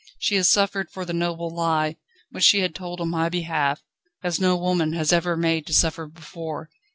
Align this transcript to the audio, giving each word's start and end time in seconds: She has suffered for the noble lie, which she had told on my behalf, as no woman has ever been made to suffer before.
She 0.17 0.33
has 0.37 0.49
suffered 0.49 0.89
for 0.89 1.05
the 1.05 1.13
noble 1.13 1.51
lie, 1.53 1.97
which 2.31 2.43
she 2.43 2.61
had 2.61 2.73
told 2.73 2.99
on 2.99 3.09
my 3.09 3.29
behalf, 3.29 3.83
as 4.23 4.39
no 4.41 4.57
woman 4.57 4.93
has 4.93 5.13
ever 5.13 5.35
been 5.35 5.41
made 5.41 5.67
to 5.67 5.73
suffer 5.75 6.07
before. 6.07 6.71